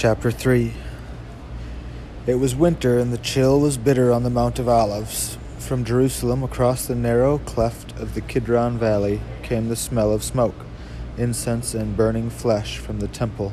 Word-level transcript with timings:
Chapter 0.00 0.30
3 0.30 0.72
It 2.26 2.36
was 2.36 2.54
winter, 2.56 2.98
and 2.98 3.12
the 3.12 3.18
chill 3.18 3.60
was 3.60 3.76
bitter 3.76 4.10
on 4.10 4.22
the 4.22 4.30
Mount 4.30 4.58
of 4.58 4.66
Olives. 4.66 5.36
From 5.58 5.84
Jerusalem, 5.84 6.42
across 6.42 6.86
the 6.86 6.94
narrow 6.94 7.36
cleft 7.36 7.92
of 7.98 8.14
the 8.14 8.22
Kidron 8.22 8.78
Valley, 8.78 9.20
came 9.42 9.68
the 9.68 9.76
smell 9.76 10.10
of 10.10 10.24
smoke, 10.24 10.54
incense, 11.18 11.74
and 11.74 11.98
burning 11.98 12.30
flesh 12.30 12.78
from 12.78 13.00
the 13.00 13.08
temple, 13.08 13.52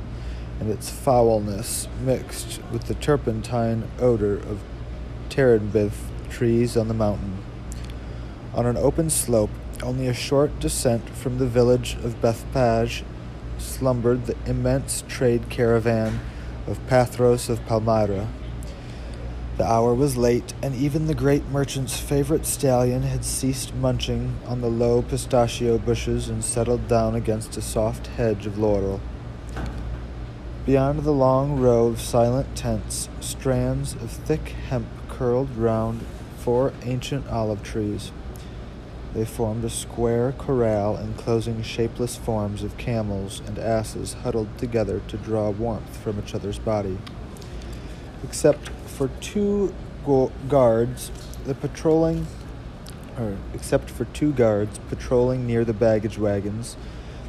and 0.62 0.70
its 0.70 0.90
foulness 0.90 1.90
mixed 2.02 2.62
with 2.72 2.84
the 2.84 2.96
turpentine 2.96 3.84
odor 4.00 4.38
of 4.38 4.62
terebinth 5.28 6.10
trees 6.30 6.78
on 6.78 6.88
the 6.88 6.94
mountain. 6.94 7.44
On 8.54 8.66
an 8.66 8.78
open 8.78 9.10
slope, 9.10 9.52
only 9.84 10.08
a 10.08 10.14
short 10.14 10.62
descent 10.62 11.10
from 11.10 11.40
the 11.40 11.46
village 11.46 11.98
of 12.06 12.22
Bethphage, 12.22 13.04
slumbered 13.58 14.28
the 14.28 14.38
immense 14.46 15.04
trade 15.10 15.50
caravan 15.50 16.22
of 16.68 16.86
Pathros 16.88 17.50
of 17.50 17.66
Palmyra. 17.66 18.28
The 19.58 19.66
hour 19.66 19.96
was 19.96 20.16
late, 20.18 20.54
and 20.62 20.76
even 20.76 21.08
the 21.08 21.16
great 21.16 21.48
merchant's 21.48 22.00
favorite 22.00 22.46
stallion 22.46 23.02
had 23.02 23.26
ceased 23.26 23.74
munching 23.74 24.38
on 24.46 24.62
the 24.62 24.70
low 24.70 25.02
pistachio 25.02 25.80
bushes 25.80 26.30
and 26.30 26.44
settled 26.44 26.88
down 26.88 27.16
against 27.16 27.58
a 27.58 27.62
soft 27.62 28.08
hedge 28.08 28.46
of 28.46 28.60
laurel. 28.60 29.02
Beyond 30.68 31.00
the 31.00 31.12
long 31.12 31.60
row 31.60 31.88
of 31.88 32.00
silent 32.02 32.56
tents, 32.56 33.10
strands 33.20 33.94
of 33.94 34.12
thick 34.12 34.50
hemp 34.70 34.88
curled 35.10 35.56
round 35.56 36.06
four 36.38 36.74
ancient 36.84 37.28
olive 37.28 37.64
trees. 37.64 38.12
They 39.18 39.26
formed 39.26 39.66
a 39.66 39.70
square 39.72 40.36
corral 40.38 40.96
enclosing 40.96 41.64
shapeless 41.64 42.16
forms 42.16 42.62
of 42.62 42.78
camels 42.78 43.42
and 43.48 43.58
asses 43.58 44.14
huddled 44.14 44.60
together 44.60 45.02
to 45.08 45.18
draw 45.18 45.50
warmth 45.50 45.98
from 45.98 46.20
each 46.20 46.36
other's 46.36 46.60
body. 46.60 47.00
Except 48.24 48.70
for 48.70 49.08
two 49.20 49.74
go- 50.06 50.32
guards, 50.48 51.10
the 51.48 51.56
patrolling, 51.56 52.28
or 53.18 53.38
except 53.56 53.90
for 53.90 54.06
two 54.06 54.34
guards 54.34 54.80
patrolling 54.88 55.48
near 55.48 55.66
the 55.66 55.74
baggage 55.74 56.20
wagons, 56.20 56.78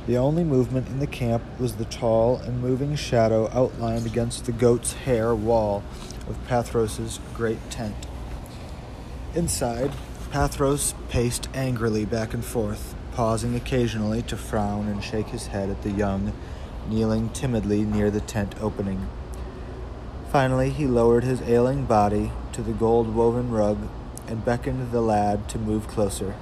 the 0.06 0.18
only 0.18 0.44
movement 0.44 0.88
in 0.88 0.98
the 0.98 1.06
camp 1.06 1.42
was 1.58 1.76
the 1.76 1.86
tall 1.86 2.36
and 2.36 2.60
moving 2.60 2.96
shadow 2.96 3.48
outlined 3.50 4.04
against 4.04 4.44
the 4.44 4.52
goat's 4.52 4.92
hair 4.92 5.34
wall 5.34 5.82
of 6.28 6.36
Pathros's 6.46 7.18
great 7.32 7.70
tent. 7.70 7.96
Inside, 9.34 9.92
Pathros 10.30 10.92
paced 11.08 11.48
angrily 11.54 12.04
back 12.04 12.34
and 12.34 12.44
forth, 12.44 12.94
pausing 13.12 13.56
occasionally 13.56 14.20
to 14.22 14.36
frown 14.36 14.86
and 14.86 15.02
shake 15.02 15.28
his 15.28 15.46
head 15.46 15.70
at 15.70 15.82
the 15.82 15.90
young, 15.90 16.34
kneeling 16.86 17.30
timidly 17.30 17.82
near 17.82 18.10
the 18.10 18.20
tent 18.20 18.54
opening. 18.60 19.08
Finally, 20.30 20.68
he 20.68 20.86
lowered 20.86 21.24
his 21.24 21.40
ailing 21.40 21.86
body 21.86 22.30
to 22.52 22.60
the 22.60 22.72
gold 22.72 23.14
woven 23.14 23.50
rug 23.50 23.88
and 24.26 24.44
beckoned 24.44 24.92
the 24.92 25.00
lad 25.00 25.48
to 25.48 25.58
move 25.58 25.88
closer. 25.88 26.34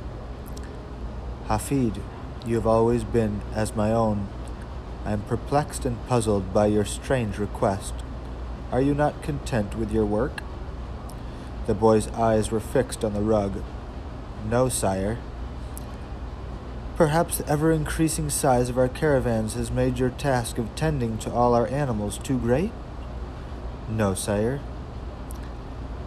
Hafid, 1.47 2.01
you 2.45 2.57
have 2.57 2.67
always 2.67 3.05
been 3.05 3.41
as 3.55 3.77
my 3.77 3.93
own. 3.93 4.27
I 5.05 5.13
am 5.13 5.23
perplexed 5.23 5.85
and 5.85 6.05
puzzled 6.09 6.53
by 6.53 6.67
your 6.67 6.85
strange 6.85 7.39
request. 7.39 7.95
Are 8.73 8.83
you 8.83 8.95
not 8.95 9.23
content 9.23 9.77
with 9.77 9.93
your 9.93 10.05
work? 10.05 10.43
The 11.69 11.75
boy's 11.75 12.09
eyes 12.09 12.51
were 12.51 12.59
fixed 12.59 13.05
on 13.05 13.15
the 13.15 13.21
rug. 13.21 13.63
No, 14.45 14.69
sire. 14.69 15.19
Perhaps 16.97 17.39
the 17.39 17.49
ever 17.49 17.73
increasing 17.73 18.31
size 18.31 18.69
of 18.69 18.79
our 18.79 18.89
caravans 18.89 19.55
has 19.55 19.71
made 19.71 19.99
your 19.99 20.11
task 20.11 20.57
of 20.57 20.75
tending 20.75 21.19
to 21.19 21.33
all 21.33 21.55
our 21.55 21.67
animals 21.67 22.19
too 22.19 22.39
great? 22.39 22.73
No, 23.89 24.15
sire. 24.15 24.61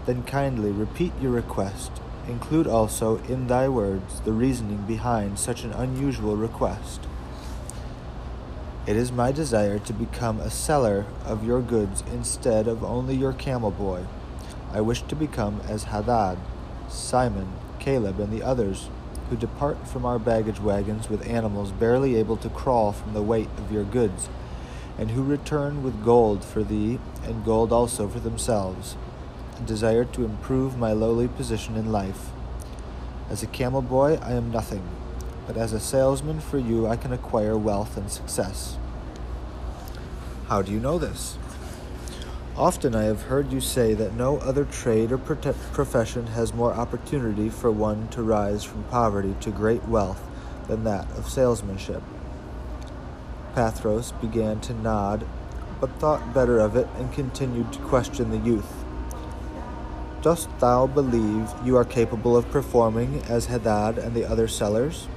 Then 0.05 0.23
kindly 0.23 0.71
repeat 0.71 1.13
your 1.21 1.31
request. 1.31 1.91
Include 2.27 2.65
also 2.65 3.17
in 3.25 3.47
thy 3.47 3.69
words 3.69 4.21
the 4.21 4.31
reasoning 4.31 4.83
behind 4.87 5.37
such 5.37 5.63
an 5.63 5.71
unusual 5.73 6.35
request. 6.35 7.01
It 8.87 8.95
is 8.95 9.11
my 9.11 9.31
desire 9.31 9.77
to 9.77 9.93
become 9.93 10.39
a 10.39 10.49
seller 10.49 11.05
of 11.23 11.45
your 11.45 11.61
goods 11.61 12.03
instead 12.11 12.67
of 12.67 12.83
only 12.83 13.15
your 13.15 13.33
camel 13.33 13.69
boy. 13.69 14.05
I 14.73 14.81
wish 14.81 15.03
to 15.03 15.15
become 15.15 15.61
as 15.67 15.83
Hadad, 15.83 16.39
Simon, 16.87 17.53
Caleb, 17.79 18.19
and 18.19 18.31
the 18.31 18.43
others 18.43 18.89
who 19.29 19.35
depart 19.35 19.87
from 19.87 20.05
our 20.05 20.19
baggage 20.19 20.59
wagons 20.59 21.09
with 21.09 21.27
animals 21.27 21.71
barely 21.71 22.15
able 22.15 22.37
to 22.37 22.49
crawl 22.49 22.91
from 22.91 23.13
the 23.13 23.21
weight 23.21 23.49
of 23.57 23.71
your 23.71 23.83
goods, 23.83 24.29
and 24.97 25.11
who 25.11 25.23
return 25.23 25.83
with 25.83 26.03
gold 26.03 26.43
for 26.43 26.63
thee 26.63 26.99
and 27.23 27.45
gold 27.45 27.71
also 27.71 28.07
for 28.07 28.19
themselves, 28.19 28.95
and 29.57 29.67
desire 29.67 30.03
to 30.03 30.25
improve 30.25 30.77
my 30.77 30.91
lowly 30.91 31.27
position 31.27 31.75
in 31.75 31.91
life. 31.91 32.29
As 33.29 33.43
a 33.43 33.47
camel 33.47 33.81
boy, 33.81 34.19
I 34.21 34.33
am 34.33 34.51
nothing, 34.51 34.83
but 35.45 35.55
as 35.55 35.73
a 35.73 35.79
salesman 35.79 36.39
for 36.39 36.57
you, 36.57 36.87
I 36.87 36.95
can 36.95 37.13
acquire 37.13 37.57
wealth 37.57 37.95
and 37.95 38.11
success. 38.11 38.77
How 40.47 40.63
do 40.63 40.71
you 40.71 40.79
know 40.79 40.97
this? 40.97 41.37
Often 42.59 42.93
I 42.93 43.03
have 43.03 43.21
heard 43.21 43.53
you 43.53 43.61
say 43.61 43.93
that 43.93 44.15
no 44.15 44.35
other 44.39 44.65
trade 44.65 45.13
or 45.13 45.17
prote- 45.17 45.55
profession 45.71 46.27
has 46.27 46.53
more 46.53 46.73
opportunity 46.73 47.47
for 47.47 47.71
one 47.71 48.09
to 48.09 48.21
rise 48.21 48.65
from 48.65 48.83
poverty 48.83 49.33
to 49.39 49.49
great 49.49 49.87
wealth 49.87 50.21
than 50.67 50.83
that 50.83 51.09
of 51.11 51.29
salesmanship. 51.29 52.03
Pathros 53.55 54.11
began 54.19 54.59
to 54.59 54.73
nod, 54.73 55.25
but 55.79 56.01
thought 56.01 56.33
better 56.33 56.59
of 56.59 56.75
it 56.75 56.89
and 56.97 57.13
continued 57.13 57.71
to 57.71 57.79
question 57.79 58.29
the 58.29 58.45
youth. 58.45 58.83
Dost 60.21 60.49
thou 60.59 60.85
believe 60.85 61.49
you 61.63 61.77
are 61.77 61.85
capable 61.85 62.35
of 62.35 62.51
performing 62.51 63.23
as 63.29 63.45
Hadad 63.45 63.97
and 63.97 64.13
the 64.13 64.29
other 64.29 64.49
sellers? 64.49 65.07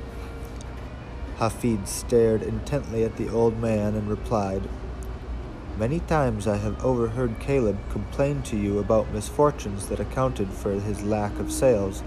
Hafid 1.39 1.89
stared 1.89 2.41
intently 2.45 3.03
at 3.03 3.17
the 3.17 3.29
old 3.29 3.59
man 3.59 3.97
and 3.97 4.09
replied, 4.09 4.63
Many 5.79 6.01
times 6.01 6.47
I 6.47 6.59
have 6.59 6.85
overheard 6.85 7.41
Caleb 7.41 7.79
complain 7.89 8.43
to 8.43 8.59
you 8.59 8.79
about 8.79 9.11
misfortunes 9.11 9.87
that 9.87 10.01
accounted 10.01 10.51
for 10.51 10.73
his 10.73 11.03
lack 11.03 11.39
of 11.39 11.51
sales, 11.51 12.03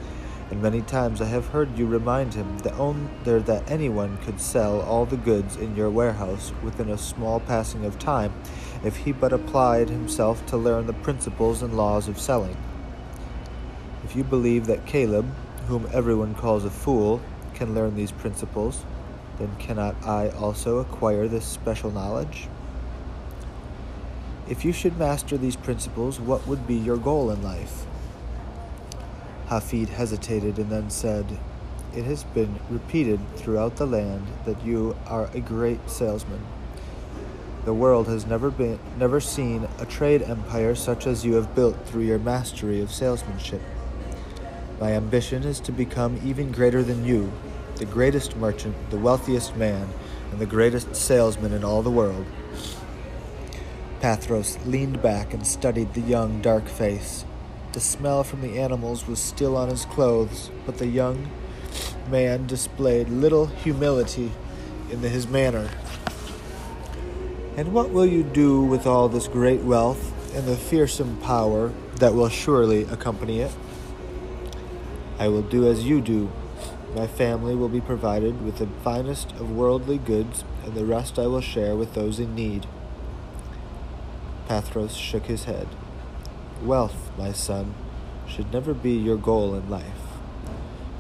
and 0.52 0.62
many 0.62 0.84
times 0.84 1.20
I 1.20 1.26
have 1.26 1.48
heard 1.48 1.76
you 1.76 1.88
remind 1.88 2.36
him 2.36 2.60
that, 2.60 2.74
on, 2.74 3.10
that 3.24 3.72
anyone 3.72 4.20
could 4.20 4.40
sell 4.40 4.82
all 4.82 5.08
the 5.08 5.18
goods 5.18 5.56
in 5.56 5.76
your 5.76 5.90
warehouse 5.90 6.54
within 6.64 6.92
a 6.92 6.98
small 6.98 7.40
passing 7.40 7.86
of 7.86 7.98
time 7.98 8.32
if 8.84 8.98
he 8.98 9.12
but 9.12 9.34
applied 9.34 9.90
himself 9.90 10.46
to 10.46 10.58
learn 10.58 10.86
the 10.86 10.94
principles 10.94 11.64
and 11.64 11.76
laws 11.76 12.08
of 12.08 12.20
selling. 12.20 12.58
If 14.04 14.16
you 14.16 14.24
believe 14.24 14.68
that 14.68 14.86
Caleb, 14.86 15.26
whom 15.68 15.90
everyone 15.92 16.36
calls 16.36 16.66
a 16.66 16.70
fool, 16.70 17.20
can 17.56 17.74
learn 17.74 17.96
these 17.96 18.12
principles, 18.12 18.86
then 19.40 19.56
cannot 19.58 19.96
I 20.06 20.30
also 20.30 20.78
acquire 20.78 21.28
this 21.28 21.46
special 21.46 21.90
knowledge? 21.90 22.48
If 24.48 24.64
you 24.64 24.74
should 24.74 25.00
master 25.00 25.38
these 25.38 25.56
principles, 25.56 26.20
what 26.20 26.46
would 26.46 26.68
be 26.68 26.76
your 26.76 26.98
goal 26.98 27.32
in 27.32 27.42
life? 27.42 27.88
Hafid 29.48 29.90
hesitated 29.90 30.60
and 30.60 30.70
then 30.70 30.92
said, 30.92 31.40
It 31.96 32.06
has 32.06 32.24
been 32.24 32.60
repeated 32.70 33.20
throughout 33.38 33.78
the 33.78 33.88
land 33.88 34.28
that 34.46 34.64
you 34.64 34.96
are 35.08 35.32
a 35.34 35.40
great 35.40 35.90
salesman. 35.90 36.46
The 37.64 37.74
world 37.74 38.08
has 38.08 38.28
never 38.28 38.52
been 38.52 38.78
never 39.00 39.20
seen 39.20 39.68
a 39.80 39.86
trade 39.88 40.22
empire 40.22 40.76
such 40.76 41.08
as 41.08 41.26
you 41.26 41.34
have 41.34 41.56
built 41.56 41.84
through 41.88 42.04
your 42.04 42.20
mastery 42.20 42.82
of 42.82 42.92
salesmanship. 42.92 43.62
My 44.80 44.92
ambition 44.92 45.42
is 45.42 45.60
to 45.62 45.72
become 45.72 46.22
even 46.24 46.52
greater 46.52 46.84
than 46.84 47.04
you, 47.04 47.32
the 47.78 47.86
greatest 47.86 48.36
merchant, 48.36 48.76
the 48.92 48.98
wealthiest 48.98 49.56
man, 49.56 49.90
and 50.32 50.40
the 50.40 50.46
greatest 50.46 50.96
salesman 50.96 51.54
in 51.54 51.64
all 51.64 51.82
the 51.82 51.90
world. 51.90 52.28
Pathros 54.06 54.64
leaned 54.68 55.02
back 55.02 55.34
and 55.34 55.48
studied 55.48 55.96
the 55.96 56.02
young, 56.02 56.40
dark 56.40 56.68
face. 56.68 57.26
The 57.74 57.80
smell 57.80 58.24
from 58.24 58.42
the 58.42 58.60
animals 58.60 59.08
was 59.08 59.18
still 59.18 59.58
on 59.58 59.68
his 59.68 59.86
clothes, 59.86 60.52
but 60.64 60.78
the 60.78 60.86
young 60.86 61.32
man 62.08 62.46
displayed 62.46 63.10
little 63.10 63.48
humility 63.48 64.32
in 64.92 65.00
his 65.00 65.28
manner. 65.28 65.72
And 67.58 67.74
what 67.74 67.90
will 67.90 68.06
you 68.06 68.22
do 68.22 68.62
with 68.62 68.86
all 68.86 69.10
this 69.10 69.28
great 69.28 69.62
wealth 69.62 70.14
and 70.36 70.46
the 70.46 70.56
fearsome 70.56 71.18
power 71.22 71.74
that 71.96 72.14
will 72.14 72.30
surely 72.30 72.84
accompany 72.84 73.40
it? 73.40 73.54
I 75.18 75.30
will 75.30 75.42
do 75.42 75.68
as 75.68 75.84
you 75.84 76.00
do. 76.00 76.32
My 76.94 77.08
family 77.08 77.56
will 77.56 77.70
be 77.70 77.82
provided 77.82 78.46
with 78.46 78.60
the 78.60 78.68
finest 78.84 79.32
of 79.32 79.50
worldly 79.50 79.98
goods, 79.98 80.44
and 80.64 80.76
the 80.76 80.86
rest 80.86 81.18
I 81.18 81.26
will 81.26 81.42
share 81.42 81.76
with 81.76 81.96
those 81.96 82.20
in 82.20 82.36
need. 82.36 82.68
Pathros 84.48 84.96
shook 84.96 85.26
his 85.26 85.46
head. 85.46 85.68
Wealth, 86.62 87.12
my 87.18 87.32
son, 87.32 87.74
should 88.28 88.54
never 88.54 88.74
be 88.74 88.92
your 88.92 89.18
goal 89.18 89.56
in 89.56 89.70
life. 89.70 90.20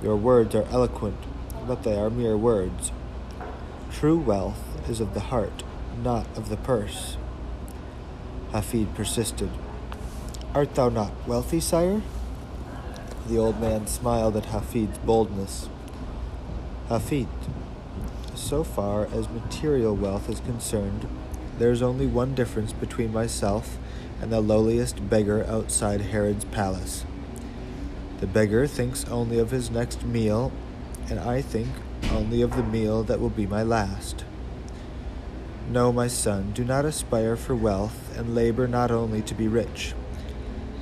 Your 0.01 0.15
words 0.15 0.55
are 0.55 0.67
eloquent, 0.71 1.17
but 1.67 1.83
they 1.83 1.95
are 1.95 2.09
mere 2.09 2.37
words. 2.37 2.91
True 3.91 4.17
wealth 4.17 4.89
is 4.89 4.99
of 4.99 5.13
the 5.13 5.19
heart, 5.31 5.63
not 6.03 6.25
of 6.35 6.49
the 6.49 6.57
purse. 6.57 7.17
Hafid 8.51 8.93
persisted. 8.95 9.49
Art 10.53 10.73
thou 10.75 10.89
not 10.89 11.11
wealthy, 11.27 11.59
sire? 11.59 12.01
The 13.27 13.37
old 13.37 13.59
man 13.59 13.87
smiled 13.87 14.35
at 14.37 14.45
Hafid's 14.45 14.97
boldness. 14.99 15.69
Hafid, 16.89 17.27
so 18.33 18.63
far 18.63 19.05
as 19.05 19.29
material 19.29 19.95
wealth 19.95 20.29
is 20.29 20.39
concerned, 20.39 21.07
there 21.57 21.71
is 21.71 21.81
only 21.81 22.07
one 22.07 22.35
difference 22.35 22.73
between 22.73 23.13
myself 23.13 23.77
and 24.21 24.31
the 24.31 24.41
lowliest 24.41 25.09
beggar 25.09 25.45
outside 25.45 26.01
Herod's 26.01 26.45
palace. 26.45 27.05
The 28.19 28.27
beggar 28.27 28.67
thinks 28.67 29.05
only 29.05 29.39
of 29.39 29.51
his 29.51 29.69
next 29.69 30.03
meal, 30.03 30.51
and 31.09 31.19
I 31.19 31.41
think 31.41 31.69
only 32.11 32.41
of 32.41 32.55
the 32.55 32.63
meal 32.63 33.03
that 33.03 33.19
will 33.19 33.29
be 33.29 33.45
my 33.45 33.63
last. 33.63 34.23
No, 35.69 35.91
my 35.91 36.07
son, 36.07 36.51
do 36.53 36.63
not 36.63 36.85
aspire 36.85 37.35
for 37.35 37.55
wealth, 37.55 38.15
and 38.17 38.35
labor 38.35 38.67
not 38.67 38.91
only 38.91 39.21
to 39.23 39.33
be 39.33 39.47
rich. 39.47 39.93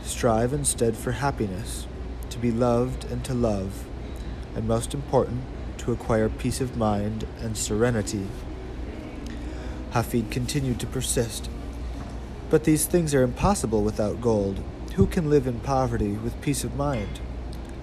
Strive 0.04 0.54
instead 0.54 0.98
for 0.98 1.14
happiness, 1.14 1.88
to 2.30 2.38
be 2.38 2.52
loved 2.52 3.06
and 3.06 3.24
to 3.24 3.34
love, 3.34 3.86
and 4.56 4.68
most 4.68 4.94
important, 4.94 5.42
to 5.78 5.92
acquire 5.92 6.30
peace 6.30 6.62
of 6.62 6.78
mind 6.78 7.26
and 7.40 7.58
serenity. 7.58 8.28
Hafid 9.94 10.32
continued 10.32 10.80
to 10.80 10.88
persist. 10.88 11.50
But 12.50 12.64
these 12.64 12.88
things 12.88 13.14
are 13.14 13.22
impossible 13.22 13.84
without 13.84 14.22
gold. 14.22 14.64
Who 14.96 15.06
can 15.06 15.30
live 15.30 15.46
in 15.46 15.60
poverty 15.60 16.14
with 16.14 16.42
peace 16.42 16.64
of 16.64 16.76
mind? 16.76 17.20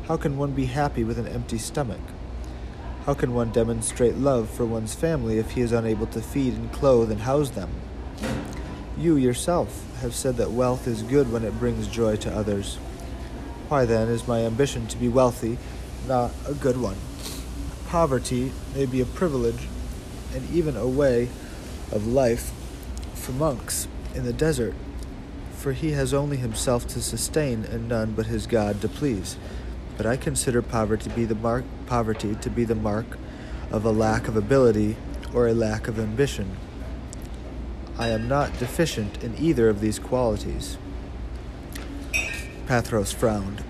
How 0.09 0.17
can 0.17 0.37
one 0.37 0.51
be 0.51 0.67
happy 0.67 1.05
with 1.05 1.19
an 1.19 1.29
empty 1.29 1.59
stomach? 1.59 2.01
How 3.07 3.15
can 3.15 3.33
one 3.33 3.53
demonstrate 3.53 4.17
love 4.17 4.51
for 4.51 4.67
one's 4.67 4.95
family 4.95 5.39
if 5.39 5.53
he 5.53 5.61
is 5.61 5.71
unable 5.71 6.07
to 6.09 6.21
feed 6.21 6.55
and 6.55 6.73
clothe 6.73 7.12
and 7.12 7.21
house 7.21 7.51
them? 7.51 7.71
You 8.99 9.17
yourself 9.17 9.87
have 10.01 10.15
said 10.15 10.37
that 10.37 10.51
wealth 10.51 10.89
is 10.89 11.03
good 11.03 11.33
when 11.33 11.45
it 11.45 11.59
brings 11.61 11.87
joy 11.87 12.17
to 12.17 12.35
others. 12.35 12.77
Why 13.69 13.85
then 13.85 14.09
is 14.09 14.27
my 14.27 14.41
ambition 14.41 14.89
to 14.89 14.97
be 14.97 15.09
wealthy 15.09 15.59
not 16.09 16.33
a 16.47 16.55
good 16.55 16.77
one? 16.77 16.97
Poverty 17.87 18.51
may 18.75 18.87
be 18.87 19.01
a 19.01 19.07
privilege 19.07 19.69
and 20.35 20.49
even 20.51 20.77
a 20.77 20.89
way 20.89 21.29
of 21.93 22.07
life 22.07 22.53
for 23.15 23.33
monks 23.33 23.89
in 24.15 24.25
the 24.25 24.33
desert, 24.33 24.75
for 25.53 25.73
he 25.73 25.93
has 25.93 26.15
only 26.15 26.37
himself 26.37 26.87
to 26.89 27.03
sustain 27.03 27.65
and 27.65 27.89
none 27.89 28.13
but 28.13 28.27
his 28.27 28.47
God 28.47 28.81
to 28.81 28.89
please. 28.89 29.37
But 29.97 30.07
I 30.07 30.17
consider 30.17 30.63
poverty 30.63 31.11
to 31.11 31.17
be 31.17 31.25
the 31.25 31.35
mark 31.35 31.65
poverty 31.87 32.35
to 32.37 32.51
be 32.51 32.65
the 32.65 32.75
mark 32.75 33.19
of 33.71 33.85
a 33.85 33.91
lack 33.91 34.29
of 34.29 34.37
ability 34.37 34.97
or 35.35 35.47
a 35.47 35.55
lack 35.55 35.89
of 35.89 35.99
ambition. 35.99 36.57
I 37.99 38.09
am 38.09 38.29
not 38.29 38.59
deficient 38.59 39.23
in 39.23 39.37
either 39.39 39.69
of 39.69 39.81
these 39.81 39.99
qualities. 39.99 40.79
Pathros 42.67 43.13
frowned. 43.13 43.61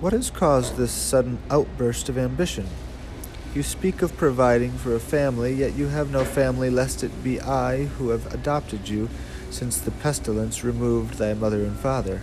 What 0.00 0.12
has 0.12 0.28
caused 0.28 0.76
this 0.76 0.92
sudden 0.92 1.38
outburst 1.50 2.08
of 2.08 2.18
ambition? 2.18 2.66
You 3.54 3.62
speak 3.62 4.02
of 4.02 4.16
providing 4.16 4.72
for 4.72 4.96
a 4.96 5.00
family, 5.00 5.54
yet 5.54 5.74
you 5.74 5.86
have 5.86 6.10
no 6.10 6.24
family, 6.24 6.70
lest 6.70 7.04
it 7.04 7.22
be 7.22 7.40
I 7.40 7.84
who 7.84 8.08
have 8.08 8.34
adopted 8.34 8.88
you, 8.88 9.08
since 9.48 9.78
the 9.78 9.92
pestilence 9.92 10.64
removed 10.64 11.14
thy 11.14 11.34
mother 11.34 11.62
and 11.62 11.78
father. 11.78 12.20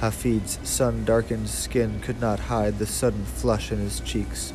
Hafid's 0.00 0.58
sun 0.66 1.04
darkened 1.04 1.50
skin 1.50 2.00
could 2.00 2.18
not 2.18 2.40
hide 2.40 2.78
the 2.78 2.86
sudden 2.86 3.26
flush 3.26 3.70
in 3.70 3.78
his 3.78 4.00
cheeks. 4.00 4.52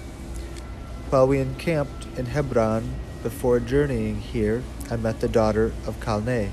While 1.11 1.27
we 1.27 1.39
encamped 1.39 2.07
in 2.17 2.25
Hebron 2.25 2.95
before 3.21 3.59
journeying 3.59 4.21
here, 4.21 4.63
I 4.89 4.95
met 4.95 5.19
the 5.19 5.27
daughter 5.27 5.73
of 5.85 5.99
Calneh. 5.99 6.49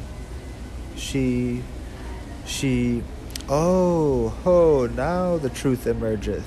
She. 0.96 1.62
she. 2.44 3.02
Oh, 3.48 4.28
ho, 4.44 4.86
now 4.86 5.38
the 5.38 5.48
truth 5.48 5.86
emergeth. 5.86 6.44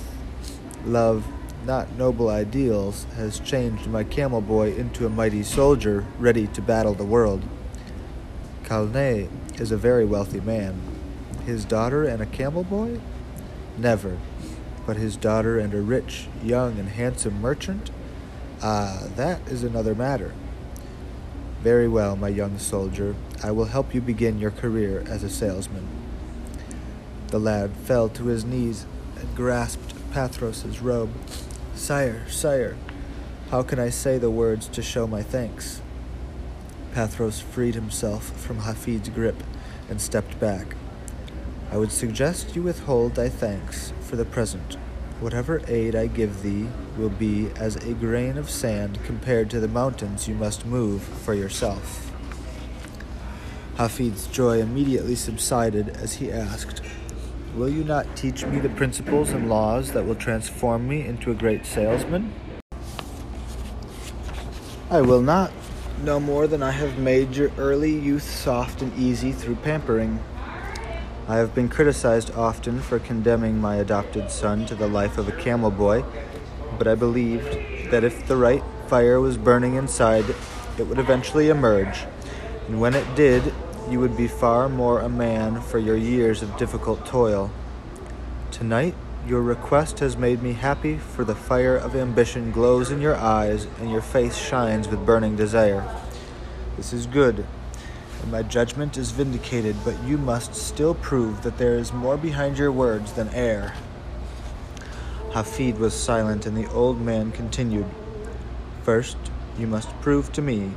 Love, 0.86 1.26
not 1.66 1.96
noble 1.98 2.30
ideals, 2.30 3.06
has 3.16 3.40
changed 3.40 3.88
my 3.88 4.04
camel 4.04 4.42
boy 4.42 4.74
into 4.74 5.06
a 5.06 5.10
mighty 5.10 5.44
soldier 5.44 6.06
ready 6.18 6.48
to 6.48 6.62
battle 6.62 6.94
the 6.94 7.04
world. 7.04 7.44
Calneh 8.64 9.30
is 9.60 9.72
a 9.72 9.78
very 9.78 10.06
wealthy 10.06 10.40
man. 10.40 10.80
His 11.46 11.66
daughter 11.66 12.04
and 12.04 12.22
a 12.22 12.26
camel 12.26 12.64
boy? 12.64 13.00
Never. 13.78 14.18
But 14.86 14.98
his 14.98 15.18
daughter 15.18 15.60
and 15.60 15.74
a 15.74 15.82
rich, 15.82 16.28
young, 16.44 16.80
and 16.80 16.90
handsome 16.90 17.42
merchant? 17.42 17.92
Ah, 18.62 19.08
that 19.16 19.42
is 19.48 19.64
another 19.64 19.96
matter. 19.96 20.34
Very 21.62 21.88
well, 21.88 22.16
my 22.16 22.30
young 22.30 22.58
soldier. 22.58 23.16
I 23.44 23.52
will 23.52 23.66
help 23.66 23.94
you 23.94 24.02
begin 24.02 24.40
your 24.40 24.52
career 24.52 25.04
as 25.08 25.24
a 25.24 25.30
salesman. 25.30 25.88
The 27.28 27.40
lad 27.40 27.72
fell 27.76 28.10
to 28.10 28.26
his 28.26 28.46
knees 28.46 28.86
and 29.18 29.36
grasped 29.36 29.94
Pathros's 30.20 30.82
robe. 30.82 31.14
Sire, 31.76 32.28
sire, 32.28 32.76
how 33.52 33.64
can 33.64 33.80
I 33.80 33.90
say 33.90 34.18
the 34.18 34.30
words 34.30 34.68
to 34.68 34.82
show 34.82 35.08
my 35.08 35.24
thanks? 35.24 35.82
Pathros 36.94 37.42
freed 37.42 37.74
himself 37.74 38.38
from 38.38 38.58
Hafid's 38.58 39.08
grip 39.08 39.42
and 39.90 40.02
stepped 40.02 40.38
back. 40.38 40.76
I 41.72 41.78
would 41.78 41.94
suggest 41.94 42.54
you 42.54 42.64
withhold 42.64 43.16
thy 43.16 43.30
thanks 43.30 43.94
for 44.02 44.18
the 44.18 44.26
present. 44.26 44.74
Whatever 45.22 45.62
aid 45.70 45.96
I 45.96 46.08
give 46.08 46.44
thee 46.44 46.68
will 46.98 47.08
be 47.08 47.52
as 47.56 47.78
a 47.78 47.94
grain 47.94 48.38
of 48.38 48.50
sand 48.50 49.00
compared 49.06 49.50
to 49.52 49.62
the 49.62 49.70
mountains 49.70 50.28
you 50.28 50.36
must 50.36 50.66
move 50.66 51.02
for 51.02 51.34
yourself. 51.34 52.12
Hafid's 53.78 54.28
joy 54.28 54.60
immediately 54.60 55.16
subsided 55.16 55.88
as 55.96 56.16
he 56.16 56.30
asked, 56.30 56.82
Will 57.56 57.70
you 57.70 57.84
not 57.84 58.16
teach 58.16 58.46
me 58.46 58.60
the 58.60 58.70
principles 58.70 59.32
and 59.32 59.50
laws 59.50 59.92
that 59.94 60.06
will 60.06 60.16
transform 60.16 60.88
me 60.88 61.06
into 61.06 61.32
a 61.32 61.34
great 61.34 61.66
salesman? 61.66 62.32
I 64.92 65.02
will 65.02 65.22
not, 65.22 65.52
no 66.04 66.20
more 66.20 66.46
than 66.46 66.62
I 66.62 66.72
have 66.72 67.00
made 67.00 67.36
your 67.36 67.52
early 67.58 67.92
youth 67.92 68.24
soft 68.24 68.82
and 68.84 68.96
easy 68.98 69.32
through 69.32 69.56
pampering. 69.56 70.24
I 71.28 71.38
have 71.38 71.56
been 71.56 71.70
criticized 71.70 72.34
often 72.36 72.82
for 72.82 73.00
condemning 73.00 73.60
my 73.60 73.76
adopted 73.78 74.30
son 74.30 74.66
to 74.68 74.76
the 74.76 74.88
life 74.88 75.18
of 75.18 75.28
a 75.28 75.32
camel 75.34 75.72
boy, 75.72 76.04
but 76.78 76.88
I 76.88 76.96
believed 76.96 77.92
that 77.92 78.04
if 78.04 78.28
the 78.28 78.38
right 78.38 78.64
fire 78.88 79.20
was 79.20 79.38
burning 79.38 79.74
inside, 79.76 80.26
it 80.78 80.84
would 80.88 81.00
eventually 81.00 81.50
emerge, 81.50 82.06
and 82.68 82.80
when 82.80 82.94
it 82.94 83.16
did, 83.16 83.54
you 83.90 84.00
would 84.00 84.16
be 84.16 84.28
far 84.28 84.70
more 84.70 85.00
a 85.00 85.10
man 85.10 85.62
for 85.62 85.80
your 85.80 85.98
years 85.98 86.44
of 86.44 86.58
difficult 86.58 87.06
toil. 87.06 87.52
Tonight, 88.52 88.96
your 89.26 89.42
request 89.42 90.00
has 90.00 90.18
made 90.18 90.44
me 90.44 90.54
happy, 90.54 90.98
for 90.98 91.24
the 91.24 91.36
fire 91.36 91.76
of 91.76 91.96
ambition 91.96 92.52
glows 92.52 92.92
in 92.92 93.02
your 93.02 93.16
eyes, 93.16 93.68
and 93.80 93.92
your 93.92 94.02
face 94.02 94.36
shines 94.36 94.88
with 94.88 95.06
burning 95.06 95.36
desire. 95.36 95.84
This 96.78 96.94
is 96.94 97.06
good, 97.06 97.46
and 98.22 98.32
my 98.32 98.44
judgment 98.44 98.98
is 98.98 99.12
vindicated, 99.12 99.76
but 99.84 100.02
you 100.04 100.18
must 100.18 100.56
still 100.56 100.96
prove 100.96 101.44
that 101.44 101.58
there 101.58 101.76
is 101.76 101.94
more 101.94 102.18
behind 102.18 102.58
your 102.58 102.72
words 102.72 103.14
than 103.14 103.30
air. 103.30 103.74
Hafid 105.32 105.78
was 105.78 105.94
silent, 105.94 106.46
and 106.46 106.58
the 106.58 106.70
old 106.72 107.00
man 107.00 107.32
continued 107.32 107.86
First, 108.84 109.18
you 109.58 109.68
must 109.68 109.90
prove 110.02 110.32
to 110.34 110.42
me, 110.42 110.72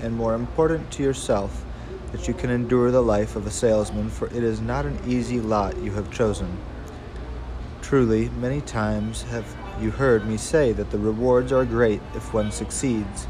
and 0.00 0.14
more 0.14 0.34
important 0.34 0.90
to 0.92 1.02
yourself, 1.02 1.65
that 2.12 2.28
you 2.28 2.34
can 2.34 2.50
endure 2.50 2.90
the 2.90 3.02
life 3.02 3.36
of 3.36 3.46
a 3.46 3.50
salesman, 3.50 4.10
for 4.10 4.26
it 4.28 4.42
is 4.42 4.60
not 4.60 4.84
an 4.84 4.98
easy 5.06 5.40
lot 5.40 5.76
you 5.78 5.92
have 5.92 6.10
chosen. 6.10 6.58
Truly, 7.82 8.28
many 8.30 8.60
times 8.60 9.22
have 9.22 9.56
you 9.80 9.90
heard 9.90 10.26
me 10.26 10.36
say 10.36 10.72
that 10.72 10.90
the 10.90 10.98
rewards 10.98 11.52
are 11.52 11.64
great 11.64 12.00
if 12.14 12.32
one 12.32 12.50
succeeds, 12.50 13.26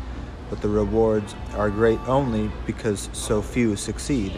but 0.48 0.62
the 0.62 0.68
rewards 0.68 1.34
are 1.54 1.70
great 1.70 2.00
only 2.06 2.50
because 2.66 3.10
so 3.12 3.42
few 3.42 3.76
succeed. 3.76 4.32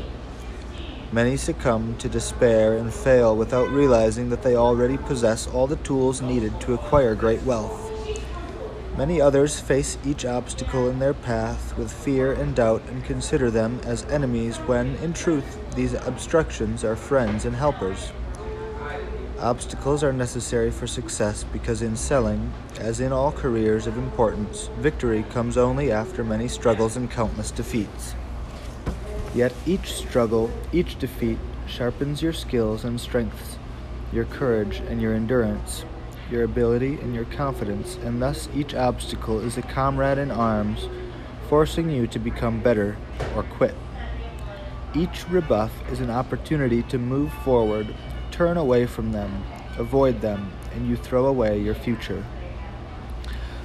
Many 1.13 1.37
succumb 1.37 1.97
to 1.99 2.09
despair 2.09 2.77
and 2.77 2.93
fail 2.93 3.37
without 3.37 3.71
realizing 3.71 4.29
that 4.31 4.43
they 4.43 4.57
already 4.57 4.99
possess 4.99 5.47
all 5.47 5.67
the 5.67 5.77
tools 5.77 6.21
needed 6.21 6.61
to 6.63 6.75
acquire 6.75 7.15
great 7.15 7.43
wealth. 7.45 7.88
Many 8.99 9.21
others 9.21 9.61
face 9.61 9.97
each 10.05 10.25
obstacle 10.25 10.91
in 10.91 10.99
their 10.99 11.15
path 11.15 11.79
with 11.79 11.93
fear 11.93 12.33
and 12.33 12.53
doubt 12.53 12.83
and 12.89 13.05
consider 13.05 13.49
them 13.49 13.79
as 13.85 14.03
enemies 14.07 14.57
when, 14.57 14.97
in 14.97 15.13
truth, 15.13 15.57
these 15.77 15.95
obstructions 15.95 16.83
are 16.83 16.97
friends 16.97 17.45
and 17.45 17.55
helpers. 17.55 18.11
Obstacles 19.39 20.03
are 20.03 20.13
necessary 20.13 20.73
for 20.73 20.89
success 20.89 21.45
because 21.45 21.81
in 21.81 21.95
selling, 21.95 22.53
as 22.81 22.99
in 22.99 23.13
all 23.13 23.31
careers 23.31 23.87
of 23.87 23.97
importance, 23.97 24.69
victory 24.81 25.23
comes 25.31 25.57
only 25.57 25.93
after 25.93 26.25
many 26.25 26.49
struggles 26.49 26.97
and 26.97 27.09
countless 27.09 27.53
defeats. 27.53 28.17
Yet 29.33 29.55
each 29.65 29.93
struggle, 29.93 30.51
each 30.73 30.99
defeat, 30.99 31.39
sharpens 31.69 32.21
your 32.21 32.33
skills 32.33 32.83
and 32.83 33.01
strengths, 33.01 33.59
your 34.13 34.25
courage 34.25 34.79
and 34.89 35.01
your 35.01 35.15
endurance, 35.15 35.85
your 36.31 36.45
ability 36.45 36.99
and 37.01 37.15
your 37.15 37.25
confidence, 37.27 37.97
and 37.97 38.21
thus 38.21 38.49
each 38.55 38.75
obstacle 38.75 39.41
is 39.41 39.57
a 39.57 39.63
comrade 39.63 40.19
in 40.19 40.31
arms, 40.31 40.89
forcing 41.49 41.91
you 41.91 42.07
to 42.07 42.19
become 42.19 42.61
better 42.61 42.97
or 43.35 43.43
quit. 43.43 43.75
Each 44.95 45.29
rebuff 45.29 45.73
is 45.91 46.01
an 46.01 46.11
opportunity 46.11 46.83
to 46.85 46.99
move 46.99 47.33
forward, 47.45 47.95
turn 48.31 48.57
away 48.57 48.87
from 48.87 49.13
them, 49.13 49.45
avoid 49.79 50.21
them, 50.21 50.51
and 50.75 50.89
you 50.89 50.97
throw 50.97 51.27
away 51.27 51.61
your 51.61 51.75
future. 51.75 52.25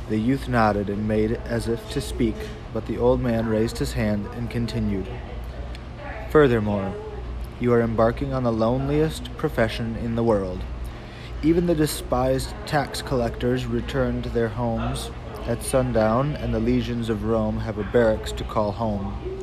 The 0.10 0.18
youth 0.18 0.48
nodded 0.48 0.90
and 0.90 1.08
made 1.08 1.34
as 1.46 1.68
if 1.68 1.90
to 1.92 2.02
speak, 2.02 2.36
but 2.74 2.88
the 2.88 2.98
old 2.98 3.22
man 3.22 3.48
raised 3.48 3.78
his 3.78 3.94
hand 3.94 4.28
and 4.34 4.50
continued. 4.50 5.08
Furthermore, 6.30 6.94
you 7.60 7.72
are 7.72 7.82
embarking 7.82 8.34
on 8.34 8.44
the 8.44 8.52
loneliest 8.52 9.36
profession 9.38 9.96
in 9.96 10.16
the 10.16 10.24
world. 10.24 10.62
Even 11.44 11.66
the 11.66 11.76
despised 11.76 12.54
tax 12.66 13.02
collectors 13.02 13.66
return 13.66 14.22
to 14.22 14.30
their 14.30 14.48
homes 14.48 15.12
at 15.46 15.62
sundown, 15.62 16.38
and 16.38 16.54
the 16.54 16.60
legions 16.60 17.10
of 17.10 17.26
Rome 17.26 17.60
have 17.60 17.78
a 17.78 17.84
barracks 17.84 18.32
to 18.32 18.46
call 18.46 18.72
home. 18.72 19.42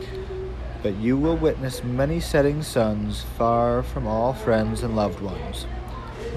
But 0.83 0.97
you 0.97 1.19
will 1.19 1.37
witness 1.37 1.85
many 1.85 2.19
setting 2.19 2.63
suns 2.63 3.23
far 3.37 3.83
from 3.83 4.07
all 4.07 4.33
friends 4.33 4.83
and 4.83 4.97
loved 4.97 5.21
ones. 5.21 5.67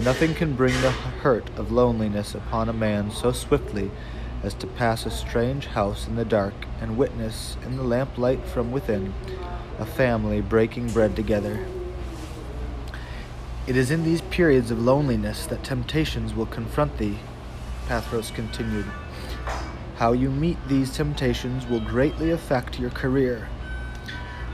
Nothing 0.01 0.33
can 0.33 0.53
bring 0.53 0.73
the 0.81 0.91
hurt 0.91 1.49
of 1.57 1.71
loneliness 1.71 2.35
upon 2.35 2.67
a 2.67 2.73
man 2.73 3.09
so 3.09 3.31
swiftly 3.31 3.89
as 4.43 4.53
to 4.55 4.67
pass 4.67 5.05
a 5.05 5.11
strange 5.11 5.67
house 5.67 6.07
in 6.07 6.17
the 6.17 6.25
dark 6.25 6.53
and 6.81 6.97
witness 6.97 7.55
in 7.65 7.77
the 7.77 7.83
lamplight 7.83 8.45
from 8.45 8.73
within 8.73 9.13
a 9.79 9.85
family 9.85 10.41
breaking 10.41 10.89
bread 10.89 11.15
together. 11.15 11.65
It 13.65 13.77
is 13.77 13.91
in 13.91 14.03
these 14.03 14.19
periods 14.19 14.71
of 14.71 14.81
loneliness 14.81 15.45
that 15.45 15.63
temptations 15.63 16.33
will 16.33 16.47
confront 16.47 16.97
thee, 16.97 17.19
Pathros 17.87 18.33
continued. 18.33 18.85
How 19.95 20.11
you 20.11 20.29
meet 20.29 20.57
these 20.67 20.93
temptations 20.93 21.65
will 21.65 21.79
greatly 21.79 22.31
affect 22.31 22.77
your 22.77 22.89
career. 22.89 23.47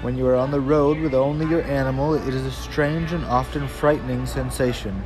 When 0.04 0.16
you 0.16 0.28
are 0.28 0.36
on 0.36 0.52
the 0.52 0.62
road 0.62 1.00
with 1.00 1.16
only 1.16 1.48
your 1.48 1.64
animal, 1.64 2.14
it 2.14 2.36
is 2.36 2.46
a 2.46 2.52
strange 2.52 3.12
and 3.12 3.26
often 3.26 3.68
frightening 3.68 4.28
sensation. 4.28 5.04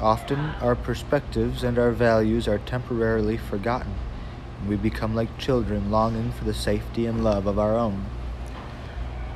Often 0.00 0.40
our 0.60 0.74
perspectives 0.74 1.62
and 1.62 1.78
our 1.78 1.92
values 1.92 2.48
are 2.48 2.58
temporarily 2.58 3.36
forgotten, 3.36 3.94
and 4.58 4.68
we 4.68 4.74
become 4.74 5.14
like 5.14 5.38
children 5.38 5.92
longing 5.92 6.32
for 6.32 6.42
the 6.42 6.52
safety 6.52 7.06
and 7.06 7.22
love 7.22 7.46
of 7.46 7.56
our 7.56 7.76
own. 7.76 8.04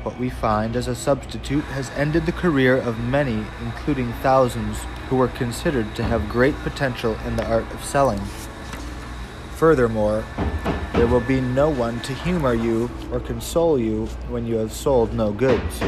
What 0.02 0.18
we 0.18 0.30
find 0.30 0.76
as 0.76 0.88
a 0.88 0.94
substitute 0.94 1.64
has 1.64 1.90
ended 1.90 2.26
the 2.26 2.32
career 2.32 2.76
of 2.76 2.98
many, 2.98 3.44
including 3.62 4.12
thousands 4.14 4.78
who 5.08 5.16
were 5.16 5.28
considered 5.28 5.94
to 5.96 6.02
have 6.02 6.28
great 6.28 6.56
potential 6.62 7.16
in 7.26 7.36
the 7.36 7.46
art 7.46 7.70
of 7.72 7.84
selling. 7.84 8.20
Furthermore, 9.56 10.24
there 10.94 11.06
will 11.06 11.20
be 11.20 11.40
no 11.40 11.68
one 11.68 12.00
to 12.00 12.14
humor 12.14 12.54
you 12.54 12.90
or 13.12 13.20
console 13.20 13.78
you 13.78 14.06
when 14.28 14.46
you 14.46 14.56
have 14.56 14.72
sold 14.72 15.12
no 15.12 15.32
goods 15.32 15.82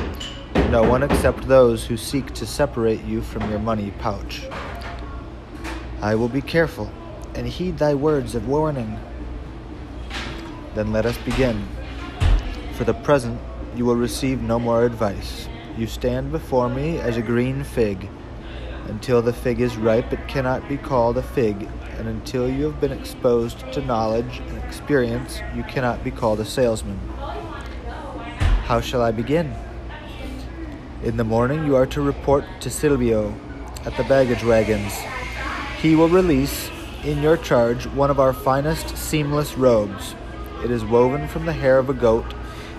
no 0.73 0.83
one 0.83 1.03
except 1.03 1.47
those 1.49 1.85
who 1.85 1.99
seek 1.99 2.33
to 2.33 2.47
separate 2.47 3.05
you 3.05 3.21
from 3.21 3.51
your 3.51 3.59
money 3.59 3.91
pouch. 3.99 4.47
I 6.01 6.15
will 6.15 6.31
be 6.31 6.41
careful 6.41 6.91
and 7.35 7.47
heed 7.47 7.77
thy 7.77 7.93
words 7.93 8.35
of 8.35 8.49
warning. 8.49 8.99
Then 10.75 10.91
let 10.91 11.05
us 11.05 11.19
begin. 11.19 11.69
For 12.73 12.85
the 12.85 12.95
present, 12.95 13.39
you 13.75 13.85
will 13.85 13.97
receive 13.97 14.43
no 14.43 14.59
more 14.59 14.85
advice. 14.85 15.49
You 15.77 15.87
stand 15.87 16.31
before 16.31 16.69
me 16.69 16.99
as 16.99 17.17
a 17.17 17.23
green 17.23 17.65
fig. 17.65 18.09
Until 18.89 19.23
the 19.23 19.33
fig 19.33 19.61
is 19.61 19.77
ripe, 19.77 20.13
it 20.13 20.29
cannot 20.29 20.69
be 20.69 20.77
called 20.77 21.17
a 21.17 21.23
fig, 21.23 21.69
and 21.97 22.09
until 22.09 22.49
you 22.49 22.65
have 22.65 22.81
been 22.81 22.93
exposed 22.93 23.61
to 23.73 23.85
knowledge 23.85 24.39
and 24.49 24.59
experience, 24.65 25.41
you 25.55 25.63
cannot 25.63 26.05
be 26.05 26.11
called 26.11 26.41
a 26.41 26.45
salesman. 26.45 26.99
How 28.65 28.81
shall 28.81 29.03
I 29.03 29.13
begin? 29.13 29.55
In 31.03 31.17
the 31.17 31.25
morning, 31.25 31.65
you 31.65 31.75
are 31.77 31.87
to 31.87 32.03
report 32.03 32.45
to 32.61 32.71
Silvio 32.71 33.35
at 33.85 33.97
the 33.97 34.05
baggage 34.05 34.45
wagons. 34.45 34.93
He 35.81 35.97
will 35.97 36.09
release, 36.09 36.71
in 37.05 37.23
your 37.23 37.37
charge, 37.37 37.87
one 37.87 38.11
of 38.11 38.21
our 38.21 38.33
finest 38.33 38.97
seamless 38.97 39.57
robes. 39.57 40.15
It 40.63 40.71
is 40.71 40.85
woven 40.85 41.27
from 41.27 41.47
the 41.47 41.53
hair 41.53 41.79
of 41.79 41.89
a 41.89 41.95
goat 41.95 42.35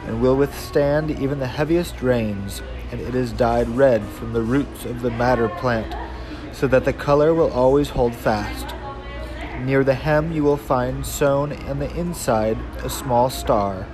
and 0.05 0.21
will 0.21 0.35
withstand 0.35 1.11
even 1.11 1.39
the 1.39 1.47
heaviest 1.47 2.01
rains, 2.01 2.61
and 2.91 2.99
it 2.99 3.15
is 3.15 3.31
dyed 3.31 3.67
red 3.69 4.03
from 4.05 4.33
the 4.33 4.41
roots 4.41 4.85
of 4.85 5.01
the 5.01 5.11
madder 5.11 5.49
plant, 5.49 5.95
so 6.51 6.67
that 6.67 6.85
the 6.85 6.93
color 6.93 7.33
will 7.33 7.51
always 7.51 7.89
hold 7.89 8.15
fast. 8.15 8.75
Near 9.61 9.83
the 9.83 9.95
hem, 9.95 10.31
you 10.31 10.43
will 10.43 10.57
find 10.57 11.05
sewn 11.05 11.53
on 11.67 11.79
the 11.79 11.93
inside 11.95 12.57
a 12.83 12.89
small 12.89 13.29
star. 13.29 13.87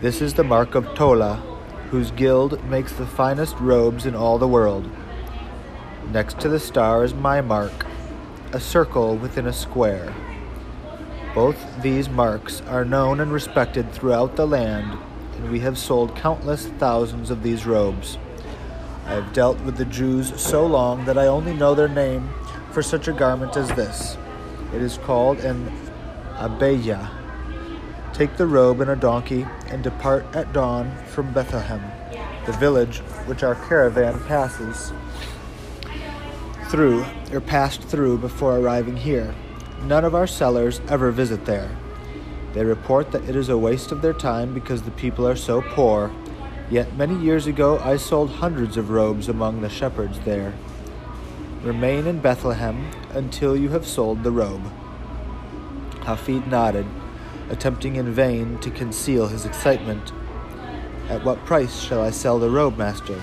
This 0.00 0.20
is 0.20 0.34
the 0.34 0.44
mark 0.44 0.74
of 0.74 0.94
Tola 0.94 1.42
whose 1.92 2.10
guild 2.12 2.64
makes 2.70 2.94
the 2.94 3.06
finest 3.06 3.54
robes 3.60 4.06
in 4.06 4.14
all 4.14 4.38
the 4.38 4.48
world. 4.48 4.90
Next 6.10 6.40
to 6.40 6.48
the 6.48 6.58
star 6.58 7.04
is 7.04 7.12
my 7.12 7.42
mark, 7.42 7.84
a 8.52 8.58
circle 8.58 9.14
within 9.18 9.46
a 9.46 9.52
square. 9.52 10.14
Both 11.34 11.82
these 11.82 12.08
marks 12.08 12.62
are 12.62 12.86
known 12.86 13.20
and 13.20 13.30
respected 13.30 13.92
throughout 13.92 14.36
the 14.36 14.46
land, 14.46 14.92
and 14.92 15.11
we 15.50 15.60
have 15.60 15.78
sold 15.78 16.16
countless 16.16 16.66
thousands 16.78 17.30
of 17.30 17.42
these 17.42 17.66
robes. 17.66 18.18
I 19.06 19.14
have 19.14 19.32
dealt 19.32 19.60
with 19.60 19.76
the 19.76 19.84
Jews 19.84 20.40
so 20.40 20.66
long 20.66 21.04
that 21.06 21.18
I 21.18 21.26
only 21.26 21.54
know 21.54 21.74
their 21.74 21.88
name 21.88 22.30
for 22.70 22.82
such 22.82 23.08
a 23.08 23.12
garment 23.12 23.56
as 23.56 23.68
this. 23.70 24.16
It 24.74 24.82
is 24.82 24.98
called 24.98 25.40
an 25.40 25.70
abeya 26.36 27.10
Take 28.12 28.36
the 28.36 28.46
robe 28.46 28.82
and 28.82 28.90
a 28.90 28.96
donkey, 28.96 29.46
and 29.68 29.82
depart 29.82 30.26
at 30.36 30.52
dawn 30.52 30.94
from 31.06 31.32
Bethlehem, 31.32 31.80
the 32.44 32.52
village 32.52 32.98
which 33.24 33.42
our 33.42 33.54
caravan 33.54 34.22
passes 34.24 34.92
through, 36.68 37.06
or 37.32 37.40
passed 37.40 37.82
through 37.82 38.18
before 38.18 38.58
arriving 38.58 38.98
here. 38.98 39.34
None 39.84 40.04
of 40.04 40.14
our 40.14 40.26
sellers 40.26 40.82
ever 40.88 41.10
visit 41.10 41.46
there. 41.46 41.70
They 42.54 42.64
report 42.64 43.12
that 43.12 43.28
it 43.28 43.36
is 43.36 43.48
a 43.48 43.58
waste 43.58 43.92
of 43.92 44.02
their 44.02 44.12
time 44.12 44.54
because 44.54 44.82
the 44.82 44.90
people 44.90 45.26
are 45.26 45.36
so 45.36 45.62
poor. 45.62 46.12
Yet 46.70 46.96
many 46.96 47.16
years 47.16 47.46
ago 47.46 47.78
I 47.78 47.96
sold 47.96 48.30
hundreds 48.30 48.76
of 48.76 48.90
robes 48.90 49.28
among 49.28 49.60
the 49.60 49.68
shepherds 49.68 50.20
there. 50.20 50.54
Remain 51.62 52.06
in 52.06 52.20
Bethlehem 52.20 52.90
until 53.10 53.56
you 53.56 53.68
have 53.70 53.86
sold 53.86 54.22
the 54.22 54.32
robe. 54.32 54.70
Hafid 56.00 56.46
nodded 56.46 56.86
attempting 57.52 57.96
in 57.96 58.12
vain 58.12 58.58
to 58.58 58.70
conceal 58.70 59.28
his 59.28 59.44
excitement. 59.44 60.12
At 61.08 61.22
what 61.22 61.44
price 61.44 61.80
shall 61.80 62.00
I 62.00 62.10
sell 62.10 62.38
the 62.38 62.50
robe, 62.50 62.78
master? 62.78 63.20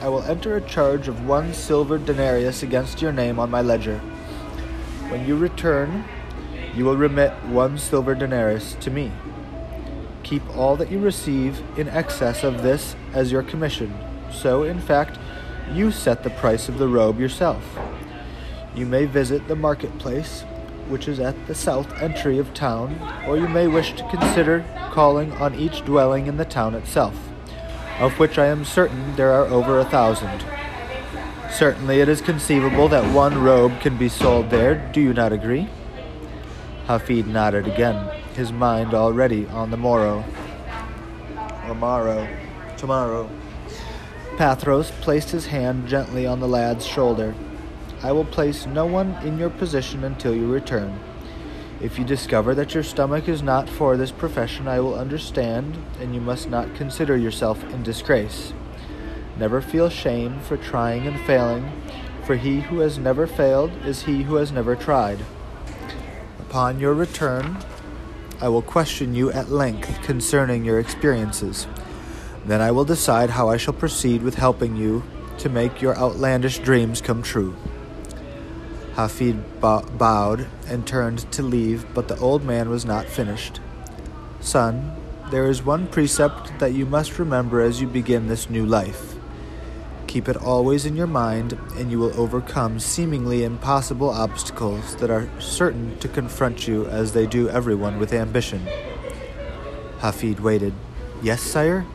I 0.00 0.08
will 0.08 0.22
enter 0.22 0.56
a 0.56 0.62
charge 0.62 1.06
of 1.06 1.26
one 1.26 1.52
silver 1.52 1.98
denarius 1.98 2.62
against 2.62 3.02
your 3.02 3.12
name 3.12 3.38
on 3.38 3.50
my 3.50 3.60
ledger. 3.60 3.98
When 5.10 5.26
you 5.26 5.36
return, 5.36 6.04
you 6.74 6.84
will 6.84 6.96
remit 6.96 7.32
one 7.44 7.78
silver 7.78 8.14
denarius 8.14 8.74
to 8.80 8.90
me. 8.90 9.12
Keep 10.22 10.56
all 10.56 10.76
that 10.76 10.90
you 10.90 10.98
receive 10.98 11.62
in 11.78 11.88
excess 11.88 12.44
of 12.44 12.62
this 12.62 12.94
as 13.12 13.32
your 13.32 13.42
commission. 13.42 13.92
So, 14.32 14.62
in 14.62 14.80
fact, 14.80 15.18
you 15.72 15.90
set 15.90 16.22
the 16.22 16.30
price 16.30 16.68
of 16.68 16.78
the 16.78 16.88
robe 16.88 17.18
yourself. 17.18 17.62
You 18.74 18.86
may 18.86 19.06
visit 19.06 19.48
the 19.48 19.56
marketplace 19.56 20.44
which 20.90 21.08
is 21.08 21.20
at 21.20 21.46
the 21.46 21.54
south 21.54 22.02
entry 22.02 22.38
of 22.38 22.52
town, 22.52 22.98
or 23.26 23.36
you 23.38 23.48
may 23.48 23.68
wish 23.68 23.92
to 23.94 24.08
consider 24.10 24.64
calling 24.90 25.32
on 25.34 25.54
each 25.54 25.84
dwelling 25.84 26.26
in 26.26 26.36
the 26.36 26.44
town 26.44 26.74
itself, 26.74 27.14
of 28.00 28.18
which 28.18 28.38
I 28.38 28.46
am 28.46 28.64
certain 28.64 29.14
there 29.14 29.32
are 29.32 29.46
over 29.46 29.78
a 29.78 29.84
thousand. 29.84 30.44
Certainly 31.50 32.00
it 32.00 32.08
is 32.08 32.20
conceivable 32.20 32.88
that 32.88 33.14
one 33.14 33.40
robe 33.42 33.80
can 33.80 33.96
be 33.96 34.08
sold 34.08 34.50
there, 34.50 34.90
do 34.92 35.00
you 35.00 35.12
not 35.12 35.32
agree? 35.32 35.68
Hafid 36.90 37.26
nodded 37.26 37.68
again, 37.68 38.04
his 38.34 38.50
mind 38.50 38.94
already 38.94 39.46
on 39.46 39.70
the 39.70 39.76
morrow. 39.76 40.24
Or 41.68 41.74
morrow. 41.76 42.26
Tomorrow. 42.76 43.30
Pathros 44.36 44.90
placed 45.00 45.30
his 45.30 45.46
hand 45.46 45.86
gently 45.86 46.26
on 46.26 46.40
the 46.40 46.48
lad's 46.48 46.84
shoulder 46.84 47.32
I 48.02 48.10
will 48.10 48.24
place 48.24 48.66
no 48.66 48.86
one 48.86 49.14
in 49.22 49.38
your 49.38 49.50
position 49.50 50.02
until 50.02 50.34
you 50.34 50.50
return. 50.50 50.98
If 51.80 51.96
you 51.96 52.04
discover 52.04 52.56
that 52.56 52.74
your 52.74 52.82
stomach 52.82 53.28
is 53.28 53.40
not 53.40 53.68
for 53.68 53.96
this 53.96 54.10
profession, 54.10 54.66
I 54.66 54.80
will 54.80 54.98
understand, 54.98 55.78
and 56.00 56.12
you 56.12 56.20
must 56.20 56.50
not 56.50 56.74
consider 56.74 57.16
yourself 57.16 57.62
in 57.72 57.84
disgrace. 57.84 58.52
Never 59.38 59.60
feel 59.60 59.90
shame 59.90 60.40
for 60.40 60.56
trying 60.56 61.06
and 61.06 61.20
failing, 61.20 61.70
for 62.24 62.34
he 62.34 62.62
who 62.62 62.80
has 62.80 62.98
never 62.98 63.28
failed 63.28 63.70
is 63.86 64.02
he 64.02 64.24
who 64.24 64.34
has 64.36 64.50
never 64.50 64.74
tried. 64.74 65.20
Upon 66.50 66.80
your 66.80 66.94
return, 66.94 67.58
I 68.40 68.48
will 68.48 68.60
question 68.60 69.14
you 69.14 69.30
at 69.30 69.52
length 69.52 70.02
concerning 70.02 70.64
your 70.64 70.80
experiences. 70.80 71.68
Then 72.44 72.60
I 72.60 72.72
will 72.72 72.84
decide 72.84 73.30
how 73.30 73.48
I 73.48 73.56
shall 73.56 73.72
proceed 73.72 74.20
with 74.24 74.34
helping 74.34 74.74
you 74.74 75.04
to 75.38 75.48
make 75.48 75.80
your 75.80 75.96
outlandish 75.96 76.58
dreams 76.58 77.00
come 77.00 77.22
true. 77.22 77.54
Hafid 78.96 79.44
bowed 79.60 80.48
and 80.66 80.84
turned 80.84 81.30
to 81.30 81.44
leave, 81.44 81.86
but 81.94 82.08
the 82.08 82.18
old 82.18 82.42
man 82.42 82.68
was 82.68 82.84
not 82.84 83.06
finished. 83.06 83.60
Son, 84.40 84.96
there 85.30 85.48
is 85.48 85.62
one 85.62 85.86
precept 85.86 86.58
that 86.58 86.72
you 86.72 86.84
must 86.84 87.20
remember 87.20 87.60
as 87.60 87.80
you 87.80 87.86
begin 87.86 88.26
this 88.26 88.50
new 88.50 88.66
life. 88.66 89.09
Keep 90.10 90.28
it 90.28 90.36
always 90.36 90.86
in 90.86 90.96
your 90.96 91.06
mind, 91.06 91.52
and 91.76 91.88
you 91.88 92.00
will 92.00 92.20
overcome 92.20 92.80
seemingly 92.80 93.44
impossible 93.44 94.10
obstacles 94.10 94.96
that 94.96 95.08
are 95.08 95.30
certain 95.38 95.96
to 96.00 96.08
confront 96.08 96.66
you 96.66 96.84
as 96.86 97.12
they 97.12 97.26
do 97.28 97.48
everyone 97.48 97.96
with 97.96 98.12
ambition. 98.12 98.66
Hafid 100.00 100.40
waited. 100.40 100.74
Yes, 101.22 101.40
sire? 101.40 101.86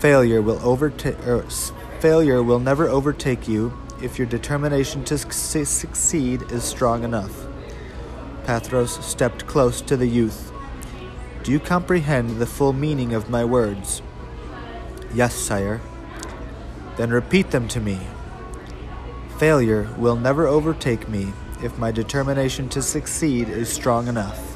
Failure 0.00 0.42
will 0.42 0.60
overtake 0.62 1.16
er, 1.26 1.46
failure 1.98 2.42
will 2.42 2.60
never 2.60 2.86
overtake 2.86 3.48
you 3.48 3.72
if 4.02 4.18
your 4.18 4.28
determination 4.28 5.02
to 5.06 5.16
succeed 5.16 6.42
is 6.52 6.62
strong 6.62 7.04
enough. 7.04 7.46
Pathros 8.44 9.02
stepped 9.02 9.46
close 9.46 9.80
to 9.80 9.96
the 9.96 10.08
youth. 10.08 10.52
Do 11.42 11.52
you 11.52 11.58
comprehend 11.58 12.38
the 12.38 12.44
full 12.44 12.74
meaning 12.74 13.14
of 13.14 13.30
my 13.30 13.46
words? 13.46 14.02
Yes, 15.14 15.34
sire. 15.34 15.80
Then 16.98 17.10
repeat 17.10 17.50
them 17.50 17.68
to 17.68 17.80
me. 17.80 17.98
Failure 19.38 19.88
will 19.96 20.16
never 20.16 20.48
overtake 20.48 21.08
me 21.08 21.32
if 21.62 21.78
my 21.78 21.92
determination 21.92 22.68
to 22.70 22.82
succeed 22.82 23.48
is 23.48 23.68
strong 23.68 24.08
enough. 24.08 24.47